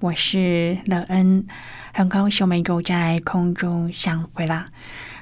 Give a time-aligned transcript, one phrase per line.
[0.00, 1.44] 我是乐恩，
[1.92, 4.68] 很高兴我们又在空中相会啦。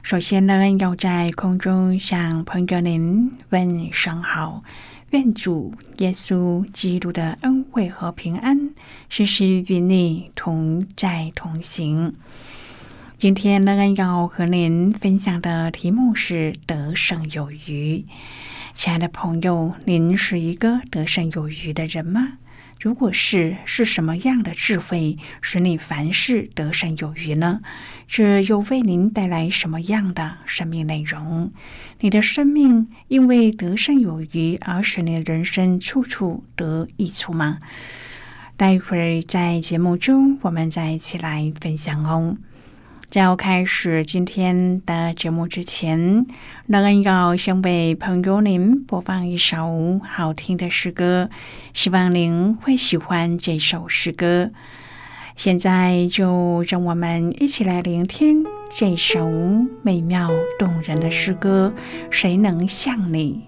[0.02, 4.63] 首先，乐恩要在空中向朋友您问声好，
[5.13, 8.71] 愿主耶稣基督的恩惠和平安
[9.09, 12.15] 时时与你同在同行。
[13.16, 18.05] 今天，乐恩要和您分享的题目是“得胜有余”。
[18.77, 22.35] 亲爱的朋友，您是一个得胜有余的人吗？
[22.79, 27.60] 如果是，是什么样的智慧使你凡事得胜有余呢？
[28.07, 31.52] 这又为您带来什么样的生命内容？
[32.01, 37.59] 你的生命因为得胜有余而使你的人生处处得益处吗？
[38.57, 42.37] 待会儿在节目中，我们再一起来分享哦。
[43.09, 46.26] 在要开始今天的节目之前，
[46.66, 51.30] 乐恩要先为朋友您播放一首好听的诗歌，
[51.73, 54.51] 希望您会喜欢这首诗歌。
[55.37, 59.30] 现在就让我们一起来聆听这首
[59.82, 61.73] 美妙动人的诗歌。
[62.10, 63.45] 谁能像你？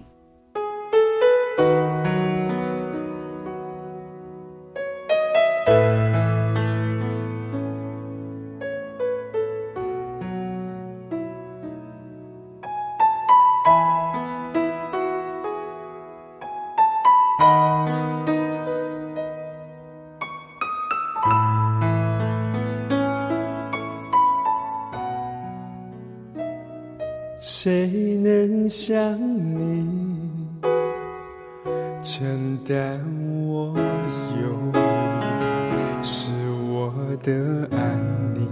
[37.23, 37.31] 的
[37.71, 37.99] 安
[38.33, 38.47] 宁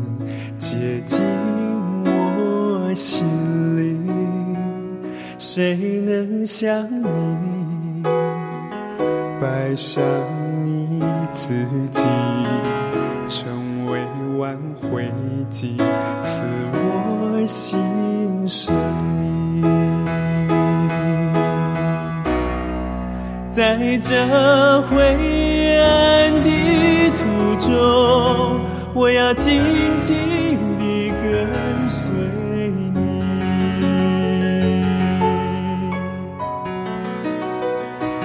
[0.57, 1.21] 接近
[2.05, 3.25] 我心
[3.77, 3.97] 里？
[5.39, 8.03] 谁能像你
[9.39, 10.03] 摆上
[10.63, 11.01] 你
[11.31, 12.01] 自己，
[13.27, 13.99] 成为
[14.37, 15.11] 挽回
[15.49, 15.77] 剂，
[16.23, 17.79] 赐我心？
[18.47, 18.73] 生
[19.61, 19.61] 命，
[23.51, 24.95] 在这灰
[25.81, 26.49] 暗的
[27.13, 27.23] 途
[27.59, 28.56] 中，
[28.97, 29.61] 我要紧
[30.01, 30.17] 紧
[30.79, 32.15] 地跟随
[32.95, 32.97] 你。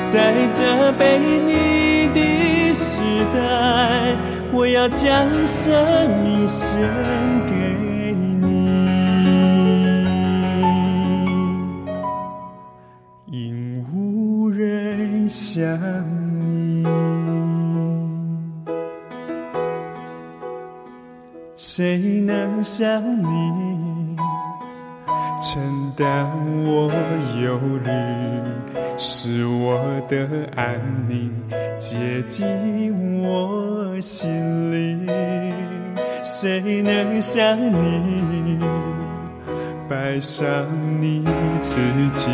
[0.08, 2.96] 在这被你的时
[3.34, 4.16] 代，
[4.50, 5.70] 我要将生
[6.24, 6.80] 命献
[7.46, 7.52] 给。
[8.40, 8.46] 你，
[13.26, 15.68] 因无人相，
[21.74, 24.14] 谁能像你
[25.40, 26.30] 承担
[26.66, 26.92] 我
[27.40, 27.90] 忧虑，
[28.98, 30.78] 使我的安
[31.08, 31.32] 宁
[31.78, 34.30] 接近我心
[34.70, 35.08] 灵？
[36.22, 38.60] 谁能像你
[39.88, 40.44] 摆上
[41.00, 41.24] 你
[41.62, 41.78] 自
[42.12, 42.28] 己？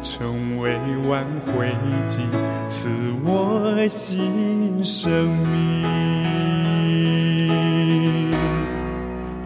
[0.00, 1.68] 成为挽回
[2.06, 2.22] 剂，
[2.70, 2.88] 赐
[3.22, 6.49] 我新生命。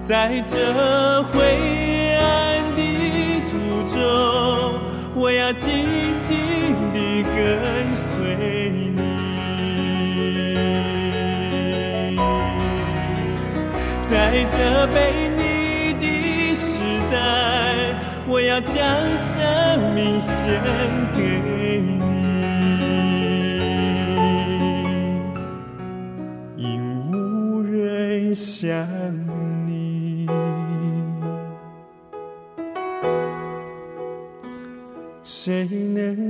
[0.05, 3.57] 在这灰暗的途
[3.87, 3.99] 中，
[5.15, 6.37] 我要紧紧
[6.93, 8.37] 地跟随
[8.71, 9.03] 你。
[14.05, 16.77] 在这被你的时
[17.11, 17.17] 代，
[18.29, 18.77] 我要将
[19.17, 19.33] 生
[19.95, 20.61] 命献
[21.17, 21.41] 给
[21.81, 21.99] 你，
[26.59, 28.87] 因无人相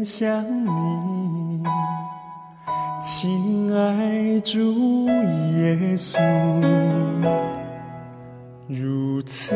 [0.05, 1.62] 想你，
[3.03, 4.61] 亲爱主
[5.09, 6.19] 耶稣？
[8.69, 9.55] 如此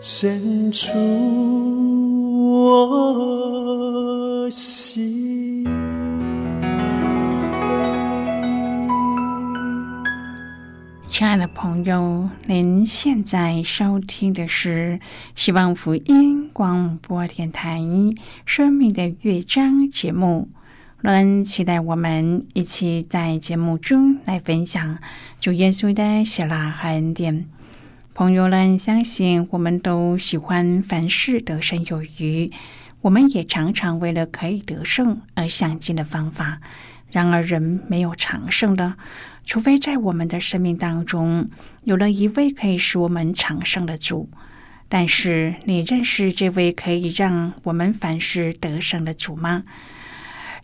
[0.00, 0.88] 深处
[11.18, 15.00] 亲爱的朋友，您现在收听的是
[15.34, 17.80] 希望福音广播电台
[18.46, 20.48] 《生命的乐章》节目。
[21.00, 24.98] 乐恩期待我们一起在节目中来分享
[25.40, 27.46] 主耶稣的喜乐和恩典。
[28.14, 32.48] 朋友们，相信我们都喜欢凡事得胜有余，
[33.00, 36.60] 我们也常常为了可以得胜而想尽的方法。
[37.10, 38.94] 然而，人没有长胜的，
[39.48, 41.48] 除非在我们的生命当中
[41.84, 44.28] 有了一位可以使我们长胜的主。
[44.90, 49.64] 但是，你认识这位可以让我们凡事得胜的主吗？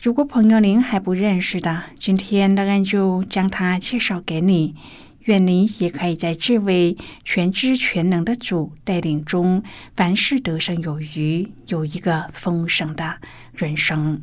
[0.02, 4.74] 如果朋友您还不认识的，今天乐恩就将他介绍给你。
[5.20, 9.62] 愿你也可以在这位全知全能的主带领中，
[9.96, 13.16] 凡事得胜有余，有一个丰盛的
[13.54, 14.22] 人生。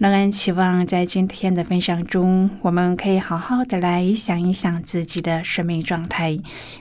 [0.00, 6.38] 乐恩期望在今天的分享中，我们可以好好的来想一想自己的生命状态。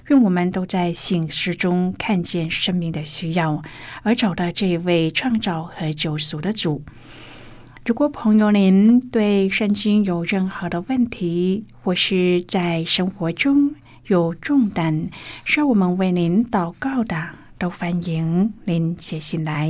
[0.08, 3.62] 愿我们都在醒视中看见生命的需要，
[4.04, 6.82] 而找到这位创造和救赎的主。
[7.86, 13.76] 如果朋友您对圣经有任何的问题，或是在生活中
[14.08, 15.10] 有重担
[15.44, 19.70] 需要我们为您祷告的，都欢迎您写信来。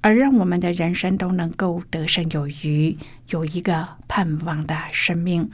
[0.00, 2.96] 而让我们的人生都能够得胜有余，
[3.30, 5.50] 有一个盼望的生命。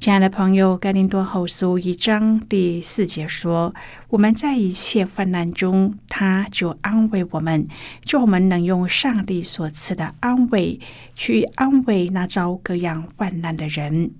[0.00, 3.74] 亲爱的朋友，《格林多后书》一章第四节说
[4.10, 7.68] ：“我们在一切患难中，他就安慰我们，
[8.02, 10.80] 就我们能用上帝所赐的安慰
[11.14, 14.10] 去安慰那遭各样患难的人。”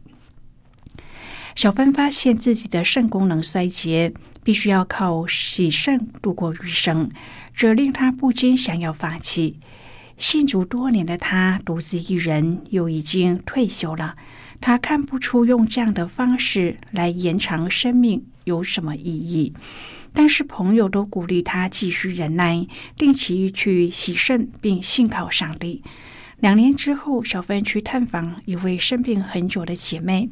[1.57, 4.13] 小芬发现自己的肾功能衰竭，
[4.45, 7.11] 必须要靠洗肾度过余生，
[7.55, 9.59] 这令他不禁想要放弃。
[10.17, 14.15] 信主多年的他，独自一人，又已经退休了。
[14.61, 19.53] 他看不出用这样的方式来延长生命有什么意义，
[20.13, 25.83] 但是朋友都鼓励他继续忍耐，定期去洗肾，并信靠上帝。
[26.39, 30.31] 两年之后，小芬去探访一位生病很久的姐妹，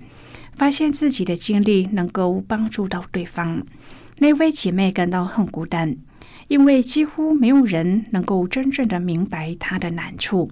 [0.55, 3.67] 发现自己的经历能够帮助到对方。
[4.19, 5.97] 那位姐妹感到很孤单，
[6.49, 10.50] 因为几乎没有人能够真正的明白她的难处。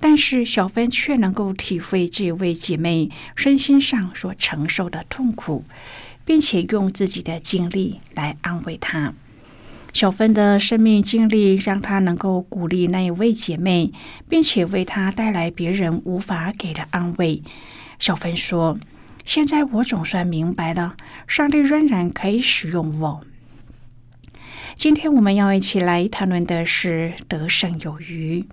[0.00, 5.64] 但是小芬却能够体会这位姐妹身心上所承受的痛苦，
[6.24, 9.14] 并且用自己的经历来安慰她。
[9.92, 13.92] 小芬的生命经历让她能够鼓励那一位姐妹，
[14.28, 17.42] 并且为她带来别人无法给的安慰。
[18.00, 18.78] 小芬说
[19.24, 23.20] ：“现在我总算明白了，上帝仍然可以使用我。”
[24.74, 28.46] 今天我们要一起来谈论的是得胜有余。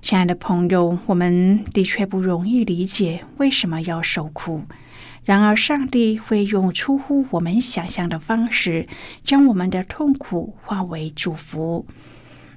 [0.00, 4.62] 亲爱的朋友，我们的确不容易理解为什么要受苦。
[5.24, 8.88] 然而，上帝会用出乎我们想象的方式，
[9.22, 11.86] 将我们的痛苦化为祝福。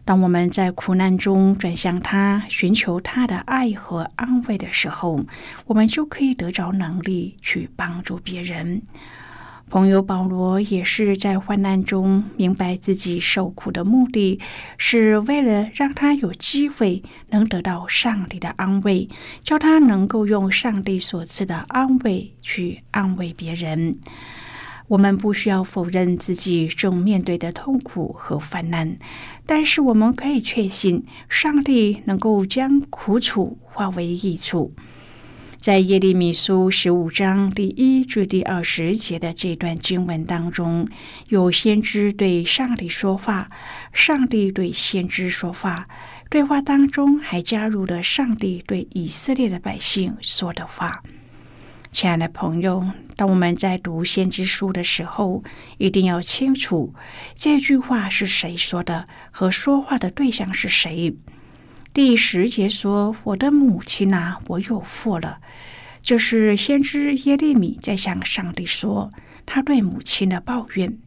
[0.06, 5.20] 当我们在苦难中转向他，寻求他的爱和安慰的时候，
[5.66, 8.84] 我们就可以得着能力去帮助别人。
[9.68, 14.40] 朋友保罗也是在患难中明白自己受苦的目的，
[14.78, 19.10] 是为了让他有机会能得到上帝的安慰，
[19.44, 23.98] 叫他能够用上帝所赐的安慰去安慰别人。
[24.88, 28.96] 我们不需要否认自己正面对的痛苦和患难，
[29.46, 34.74] 但是我们可以确信，上帝能够将苦楚化为益处。
[35.58, 40.88] 在耶利米书十五章第一至第二十节的这段经文当中，
[41.30, 43.50] 有先知对上帝说话，
[43.92, 45.88] 上帝对先知说话，
[46.30, 51.02] 对话当中还加入了上帝对以色列的百姓说的话。
[51.96, 52.86] 亲爱的朋友，
[53.16, 55.46] 当我们在读先知书的时候，
[55.78, 56.94] 一定要清楚
[57.36, 61.16] 这句话是谁说的，和说话的对象是谁。
[61.94, 65.38] 第十节说：“我的母亲啊，我有福了。”
[66.04, 69.14] 就是先知耶利米在向上帝说
[69.46, 70.98] 他对母亲的抱怨。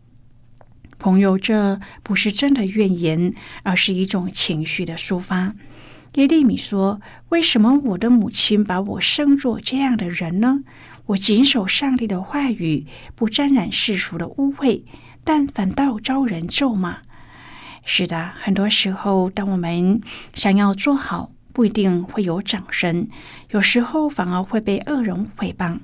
[0.98, 5.54] 朋友，这不是真的怨言，而是一种情绪的抒发。
[6.18, 10.64] 耶利米说：“为什么我的母亲把我生作这样的人呢？
[11.06, 14.82] 我谨守上帝的话语，不沾染世俗的污秽，
[15.22, 16.98] 但反倒招人咒骂。”
[17.86, 20.00] 是的，很多时候，当我们
[20.34, 23.06] 想要做好，不一定会有掌声，
[23.50, 25.78] 有时候反而会被恶人诽谤。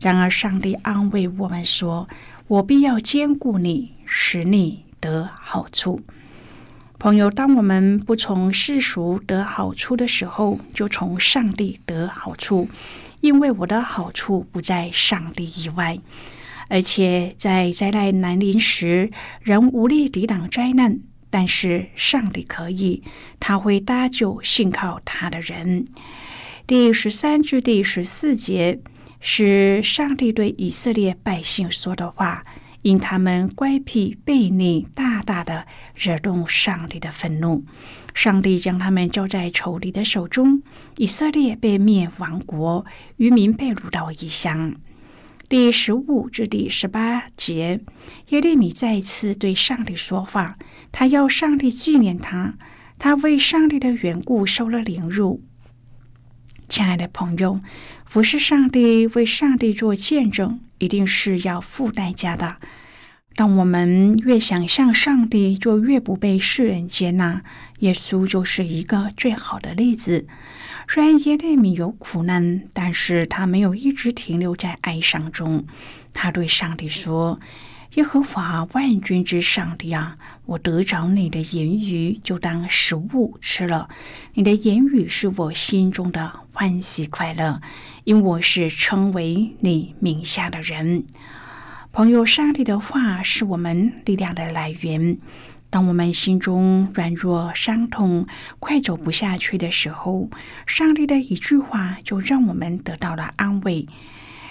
[0.00, 2.08] 然而，上帝安慰我们说
[2.48, 6.00] ：“我必要兼顾你，使你得好处。”
[7.04, 12.66] 朋友，当我们不从世俗得好处的时候，就从上帝得好处，
[13.20, 15.98] 因为我的好处不在上帝以外。
[16.70, 19.10] 而且在灾难来临时，
[19.42, 23.02] 人无力抵挡灾难，但是上帝可以，
[23.38, 25.84] 他会搭救信靠他的人。
[26.66, 28.80] 第十三至第十四节
[29.20, 32.42] 是上帝对以色列百姓说的话。
[32.84, 37.64] 因他们乖僻悖逆，大大的惹动上帝的愤怒，
[38.12, 40.62] 上帝将他们交在仇敌的手中，
[40.98, 42.84] 以色列被灭亡国，
[43.16, 44.74] 渔民被掳到异乡。
[45.48, 47.80] 第十五至第十八节，
[48.28, 50.58] 耶利米再次对上帝说话，
[50.92, 52.58] 他要上帝纪念他，
[52.98, 55.42] 他为上帝的缘故受了凌辱。
[56.68, 57.62] 亲爱的朋友，
[58.04, 60.60] 服侍上帝，为上帝做见证。
[60.84, 62.56] 一定是要付代价的。
[63.34, 67.42] 当我们越想向上帝，就越不被世人接纳。
[67.80, 70.26] 耶稣就是一个最好的例子。
[70.86, 75.64] 虽然耶利米有苦难，但是他没有一直停留在哀伤中。
[76.12, 77.40] 他对上帝说。
[77.94, 83.88] 耶和华万军之上帝啊，我得着你的言语，就当食物吃了。
[84.32, 87.60] 你的言语是我心中的欢喜快乐，
[88.02, 91.04] 因我是称为你名下的人。
[91.92, 95.18] 朋友，上帝的话是我们力量的来源。
[95.70, 98.26] 当我们心中软弱、伤痛、
[98.58, 100.28] 快走不下去的时候，
[100.66, 103.86] 上帝的一句话就让我们得到了安慰。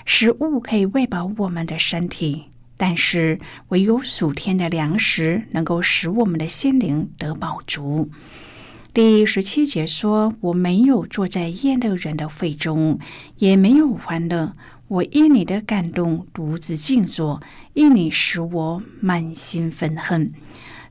[0.06, 2.46] 食物可以喂饱我们的身体。
[2.86, 8.10] 但是，唯有属天的粮食能够使我们的心灵得饱足。
[8.94, 13.00] 第十七节说：“我没有坐在厌乐人的会中，
[13.38, 14.58] 也没有欢乐。
[14.90, 20.34] 我因你的感动独自静坐，因你使我满心愤恨。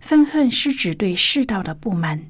[0.01, 2.23] 愤恨是指对世道的不满。”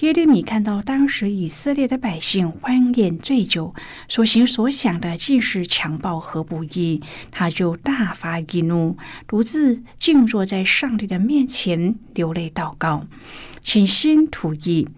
[0.00, 3.72] 耶利米看到当时以色列的百姓欢宴醉酒，
[4.08, 8.96] 所行所想的尽是强暴和不义，他就大发易怒，
[9.28, 13.06] 独自静坐在上帝的面前流泪祷告，
[13.62, 14.88] 倾心吐意。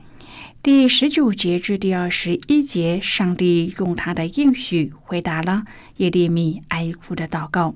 [0.62, 5.64] 第十九节至第二十一节，上帝用他的应许回答了
[5.98, 7.74] 耶利米哀哭的祷告。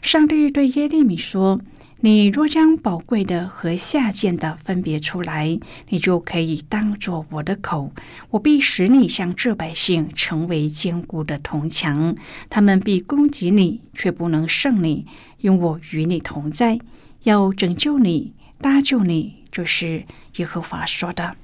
[0.00, 1.60] 上帝对耶利米说。
[2.04, 5.58] 你若将宝贵的和下贱的分别出来，
[5.88, 7.92] 你就可以当作我的口。
[8.28, 12.14] 我必使你像这百姓成为坚固的铜墙，
[12.50, 15.06] 他们必攻击你，却不能胜你，
[15.40, 16.78] 用我与你同在，
[17.22, 19.36] 要拯救你，搭救你。
[19.50, 20.04] 这是
[20.36, 21.34] 耶和华说的。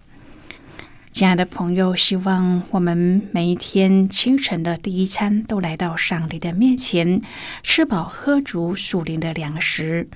[1.11, 7.23] 亲爱的朋友，希望我们每一天清晨的第一餐都来到上帝的面前，
[7.62, 10.07] 吃饱喝足属灵的粮食。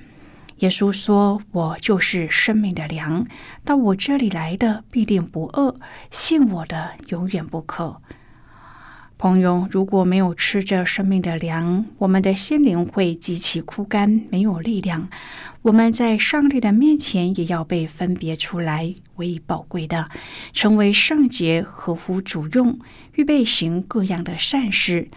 [0.59, 3.27] 耶稣说：“我就是生命的粮，
[3.65, 5.75] 到我这里来的必定不饿，
[6.09, 8.01] 信我的永远不渴。”
[9.17, 15.09] 朋友，如果没有吃着生命的粮，我们的心灵会极其枯干，没有力量。
[15.61, 20.09] 我们在上帝的面前也要被分别出来为宝贵的，
[20.53, 22.79] 成为圣洁，合乎主用，
[23.13, 25.09] 预备行各样的善事。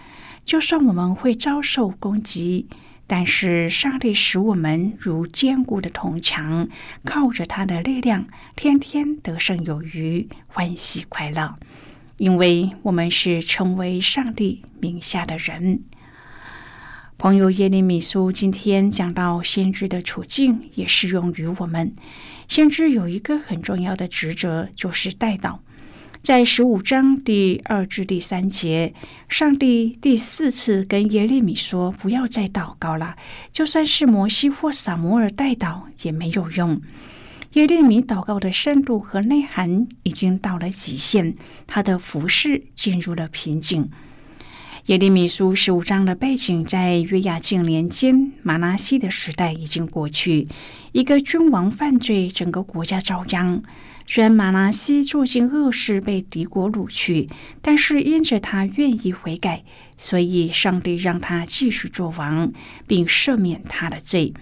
[0.45, 2.67] 就算我们会遭受攻击。
[3.11, 6.69] 但是上帝使我们如坚固的铜墙，
[7.05, 11.59] 靠着他的力量，天天得胜有余，欢喜快乐，
[12.19, 15.83] 因为我们是成为上帝名下的人。
[17.17, 21.95] 朋友耶利米书今天讲到先知的处境，也适用于我们。
[22.47, 25.61] 先知有一个很重要的职责，就是带导。
[26.23, 28.93] 在十五章第二至第三节，
[29.29, 33.17] 上帝第四次跟耶利米说：“不要再祷告了，
[33.51, 36.81] 就算是摩西或撒摩尔代祷也没有用。”
[37.55, 41.35] 耶利米祷告的深度和内涵已经到了极限，
[41.67, 43.89] 他的服饰进入了瓶颈。
[44.87, 50.49] 耶利米书十五章的背景在约雅敬年间，马拉西的时代已经过去。
[50.93, 53.63] 一个君王犯罪，整个国家遭殃。
[54.11, 57.29] 虽然马拉西做尽恶事，被敌国掳去，
[57.61, 59.65] 但是因着他愿意悔改，
[59.99, 62.51] 所以上帝让他继续做王，
[62.87, 64.33] 并赦免他的罪。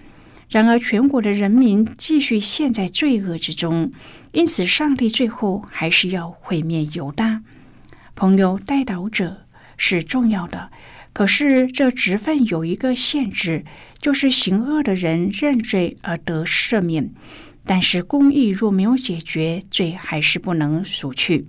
[0.49, 3.91] 然而，全国的人民继续陷在罪恶之中，
[4.31, 7.41] 因此上帝最后还是要毁灭犹大。
[8.15, 9.43] 朋友，带导者。
[9.79, 10.71] 是重要的，
[11.13, 13.63] 可是这职分有一个限制，
[14.01, 17.11] 就是行恶的人认罪而得赦免，
[17.67, 21.45] 但是公义若没有解决，罪还是不能赎去。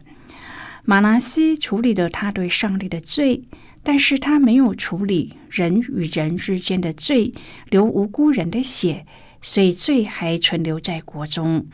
[0.84, 3.44] 马拿西处理了他对上帝的罪，
[3.82, 7.32] 但是他没有处理人与人之间的罪，
[7.70, 9.06] 流无辜人的血，
[9.40, 11.66] 所以罪还存留在国中。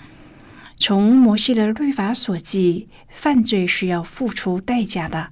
[0.77, 5.31] 从摩西的律法所记，犯罪是要付出代价的。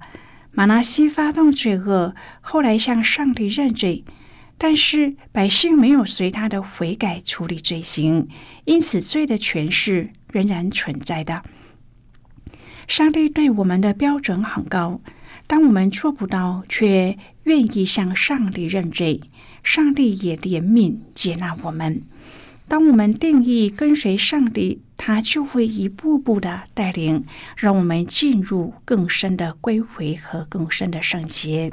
[0.51, 4.03] 马拿西发动罪恶，后来向上帝认罪，
[4.63, 8.29] 但是百姓没有随他的悔改处理罪行，
[8.63, 11.43] 因此罪的权势仍然存在的。
[12.87, 15.01] 上帝对我们的标准很高，
[15.47, 19.19] 当我们做不到，却愿意向上帝认罪，
[19.65, 22.01] 上帝也怜悯接纳我们。
[22.69, 27.25] 当我们定义跟随上帝，他就会一步步的带领，
[27.57, 31.69] 让我们进入更深的归回和更深的圣洁。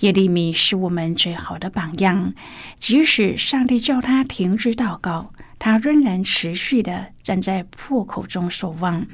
[0.00, 2.34] 耶利米是我们最好的榜样，
[2.78, 9.06] 即使上帝叫他停止祷告，他仍然持续的站在破口中守望。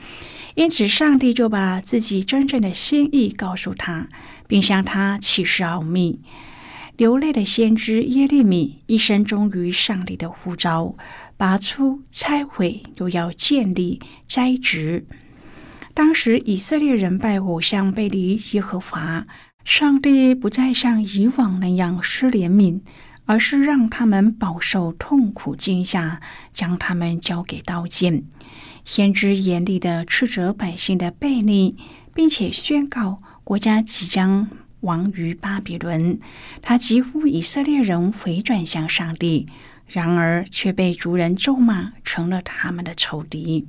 [0.55, 4.09] 因此，上帝就把自己真正的心意告诉他，
[4.47, 6.21] 并向他启示奥秘。
[6.97, 10.97] 流泪的先知耶利米一生忠于上帝的呼召，
[11.37, 15.05] 拔出、拆毁，又要建立、栽植。
[15.93, 19.27] 当时以色列人拜偶像，背离耶和华，
[19.67, 22.83] 上帝不再像以往那样施怜悯，
[23.25, 26.21] 而是让他们饱受痛苦惊吓，
[26.53, 28.23] 将他们交给刀剑。
[28.85, 31.77] 先知严厉的斥责百姓的悖逆，
[32.15, 34.49] 并且宣告国家即将。
[34.83, 36.21] 亡于巴比伦，
[36.63, 39.49] 他几乎以色列人回转向上帝，
[39.89, 43.67] 然而却被族人咒骂，成了他们的仇敌。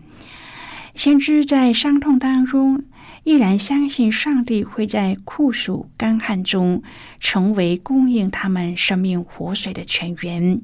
[0.93, 2.83] 先知在伤痛当中，
[3.27, 6.81] 依然相信上帝会在酷暑干旱中
[7.19, 10.61] 成为供应他们生命活水的泉源。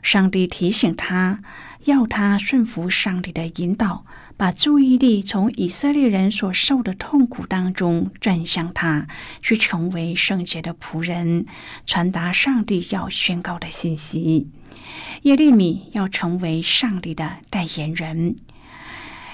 [0.00, 1.40] 上帝提醒他，
[1.86, 4.06] 要他顺服上帝的引导。
[4.36, 9.08] 把注意力从以色列人所受的痛苦当中转向他，
[9.42, 11.44] 去成为圣洁的仆人，
[11.84, 14.48] 传达上帝要宣告的信息。
[15.22, 18.36] 耶利米要成为上帝的代言人。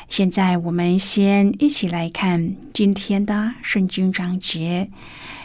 [0.09, 4.89] 现在，我们先一起来看今天的圣经章节。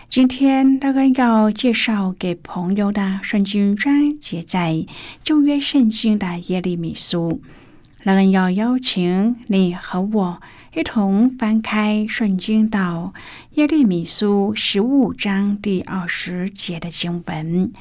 [0.08, 4.86] 今天那个要介绍给朋友的圣经章节，在
[5.24, 7.42] 旧约圣经的耶利米书。
[8.04, 10.42] 那人要邀请你和我
[10.74, 13.14] 一同翻开圣经到
[13.54, 17.72] 耶利米书十五章第二十节的经文。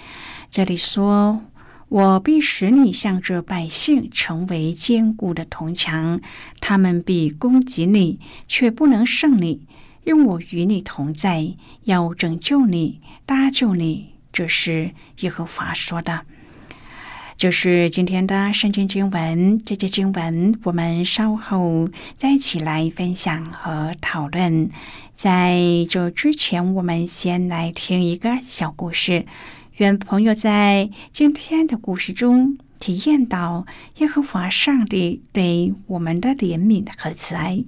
[0.50, 1.42] 这里说
[1.90, 6.20] ：“我必使你向着百姓成为坚固的铜墙，
[6.60, 9.66] 他们必攻击你，却不能胜你，
[10.04, 16.20] 因我与你同在，要拯救你，搭救你。”这是耶和华说的。
[17.36, 24.70] 就是今天的圣经经文，这节经文我们稍后再一起来分享和讨论。
[25.16, 25.58] 在
[25.90, 29.26] 这之前，我们先来听一个小故事，
[29.80, 33.64] 愿朋友在今天的故事中体验到
[33.96, 37.64] 耶和华上帝对我们的怜悯和慈爱。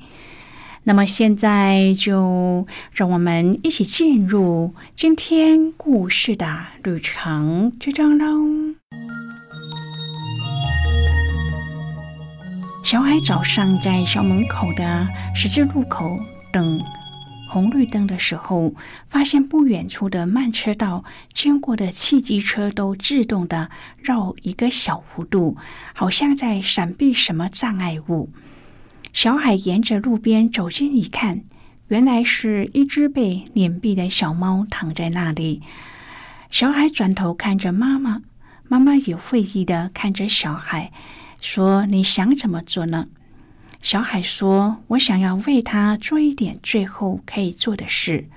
[0.85, 8.75] 那么现在就让我们一起进入今天故事的旅程之中喽。
[12.85, 16.14] 小海早上在校门口的十字路口
[16.53, 16.79] 等
[17.53, 18.75] 红绿灯的时候，
[19.11, 25.59] 发现不远处的慢车道经过的汽机车都自动的绕一个小弧度，
[25.93, 28.31] 好像在闪避什么障碍物。
[29.12, 31.43] 小海沿着路边走近一看，
[31.88, 35.61] 原来是一只被碾毙的小猫躺在那里。
[36.49, 38.23] 小海转头看着妈妈，
[38.67, 40.91] 妈妈也会意的看着小海。
[41.38, 43.09] 说你想怎么做呢？
[43.83, 48.29] 小海说：“我想要为他做一点最后可以做的事。”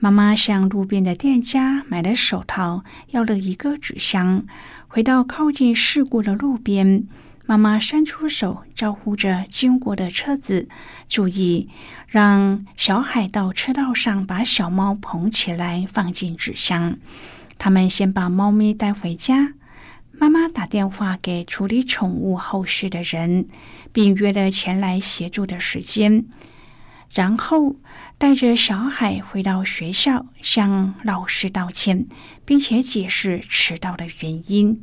[0.00, 4.44] 妈妈向路边的店家买了手套，要了一个纸箱，
[4.88, 7.04] 回到靠近事故的路边。
[7.46, 10.68] 妈妈伸出手招呼着经过的车子，
[11.08, 11.68] 注意
[12.08, 16.98] 让小海到车道上把小猫捧起来放进纸箱。
[17.56, 19.54] 他们先把猫咪带回家。
[20.20, 23.46] 妈妈打电话给处理宠物后事的人，
[23.92, 26.24] 并约了前来协助的时间，
[27.12, 27.76] 然后
[28.18, 32.08] 带着小海回到学校，向老师道歉，
[32.44, 34.80] 并且解释迟到的原因。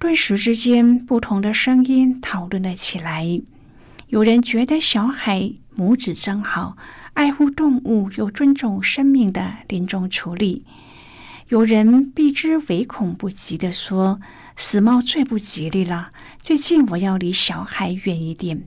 [0.00, 3.40] 顿时之间，不同的声音讨论了起来。
[4.08, 6.76] 有人觉得小海母子真好，
[7.12, 10.64] 爱护动物又尊重生命的临终处理；
[11.54, 14.20] 有人避之唯恐不及的说
[14.58, 16.10] ：“死猫最不吉利了。”
[16.42, 18.66] 最近我要离小海远一点。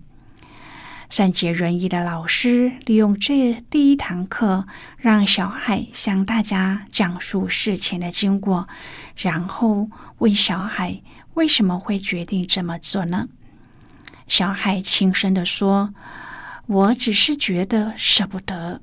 [1.10, 4.66] 善解人意的老师利用这第一堂课，
[4.98, 8.70] 让小海向大家讲述事情的经过，
[9.18, 11.02] 然后问小海。
[11.34, 13.28] 为什么会决定这么做呢？
[14.30, 15.94] 小海轻声的说
[16.68, 18.80] ：“我只是觉得舍不得。”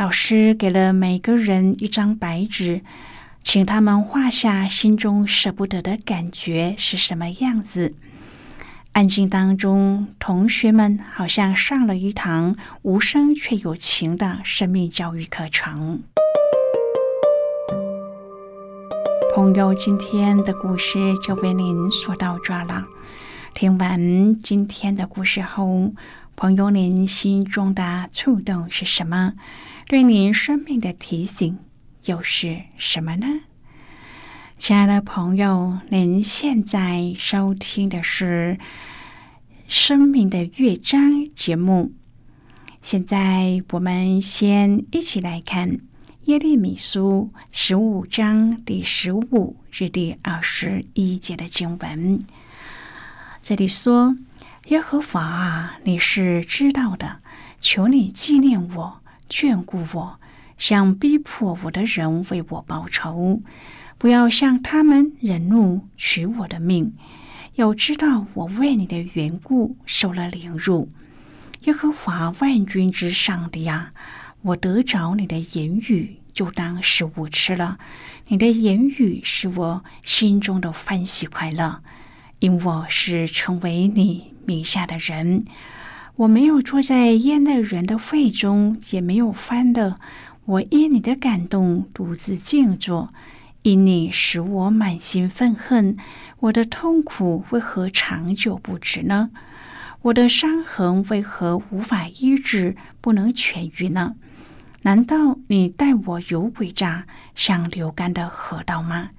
[0.00, 2.80] 老师给了每个人一张白纸，
[3.42, 7.94] 请他们画下心中舍不得的感觉是什么样子。
[8.92, 16.02] 安静当中，同学们好像上了一堂无声却有情的生命教育课程。
[19.34, 22.86] 朋友，今天的故事就为您说到这了。
[23.52, 25.92] 听完今天的故事后，
[26.36, 29.34] 朋友您心中的触动是什么？
[29.90, 31.58] 对您生命的提醒
[32.04, 33.26] 又是什么呢？
[34.56, 38.56] 亲爱的朋友，您现在收听的是
[39.66, 41.90] 《生命的乐章》节目。
[42.80, 45.80] 现在我们先一起来看。
[46.26, 52.24] 耶利米书十五章第十五至第二十一节的经文，
[53.42, 54.16] 这里说
[54.70, 57.16] ：“耶和华啊，你是知道的，
[57.58, 58.99] 求你纪念我，
[59.30, 60.20] 眷顾我，
[60.58, 63.40] 向逼迫我的人为我报仇，
[63.96, 66.92] 不要向他们忍怒，取我的命。
[67.54, 70.90] 要知道我为你的缘故受了凌辱。
[71.62, 73.92] 耶和华万军之上的呀，
[74.42, 77.78] 我得着你的言语。”就当食物吃了，
[78.28, 81.82] 你的言语是我心中的欢喜快乐，
[82.38, 85.44] 因我是成为你名下的人。
[86.20, 89.98] 我没有坐在焉的人的会中，也没有欢乐。
[90.44, 93.14] 我因你的感动独自静坐，
[93.62, 95.96] 因你使我满心愤恨。
[96.40, 99.30] 我的痛苦为何长久不止呢？
[100.02, 104.16] 我的伤痕为何无法医治，不能痊愈呢？
[104.82, 109.12] 难道你待我有诡诈，像流干的河道吗？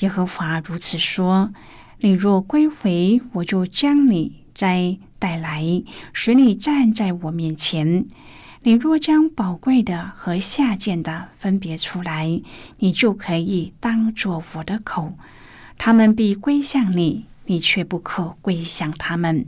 [0.00, 1.52] 耶和华如此说：
[2.00, 8.06] 你若归回，我就将你灾带来，使你站在我面前。
[8.62, 12.40] 你若将宝贵的和下贱的分别出来，
[12.78, 15.18] 你就可以当作我的口。
[15.76, 19.46] 他们必归向你，你却不可归向他们。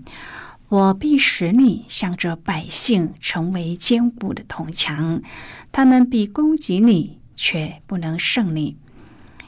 [0.68, 5.22] 我必使你向着百姓成为坚固的铜墙，
[5.70, 8.76] 他们必攻击你，却不能胜你，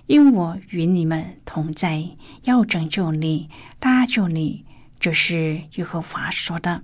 [0.07, 2.11] 因我与你们同在，
[2.45, 4.65] 要拯救你，搭救你。
[5.01, 6.83] 这是耶和华说的。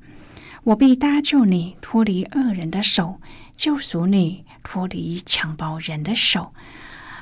[0.64, 3.20] 我必搭救你，脱离恶人的手，
[3.54, 6.54] 救赎你，脱离强暴人的手。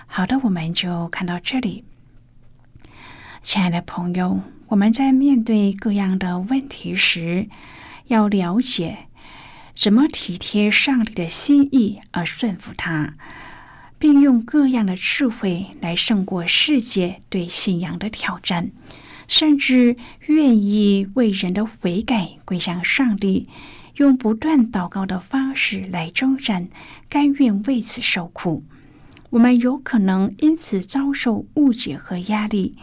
[0.07, 1.85] 好的，我们就看到这里，
[3.43, 4.41] 亲爱的朋友。
[4.69, 7.49] 我们在面对各样的问题时，
[8.07, 9.09] 要了解
[9.75, 13.15] 怎么体贴上帝的心意而顺服他，
[13.99, 18.71] 并用各样的智慧来胜过世界对信仰的挑战，
[19.33, 23.49] 甚至愿意为人的悔改归向上帝，
[23.97, 26.69] 用不断祷告的方式来征战，
[27.09, 28.63] 甘愿为此受苦。
[29.31, 32.77] 我们有可能因此遭受误解和压力。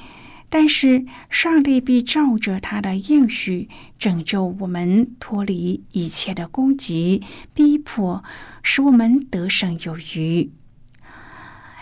[0.49, 7.21] 但是，上帝必照着他的应许拯救我们，脱离一切的攻击、
[7.53, 8.23] 逼迫，
[8.63, 10.49] 使我们得胜有余。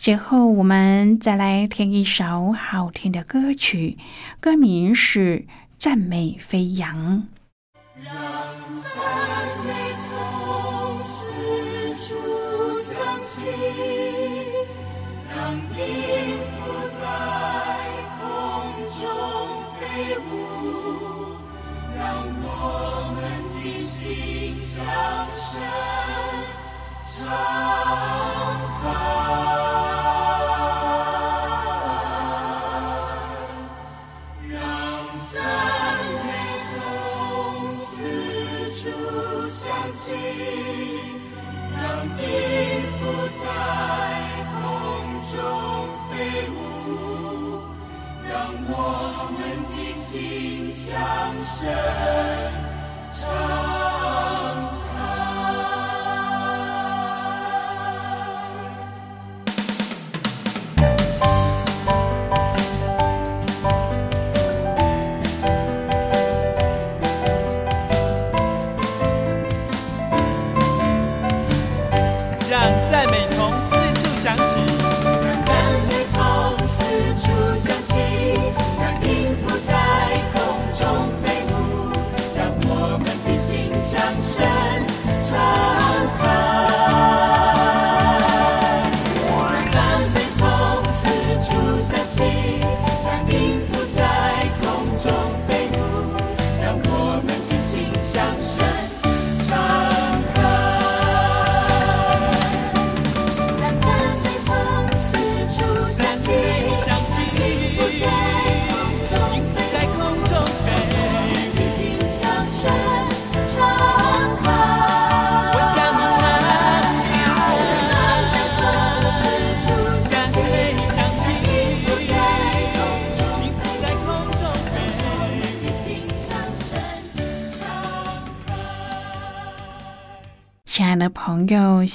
[0.00, 3.98] 最后我们再来听一首好听的歌曲
[4.40, 5.44] 歌名是
[5.78, 7.28] 赞美飞扬。
[8.02, 8.14] 让
[8.82, 9.89] 赞美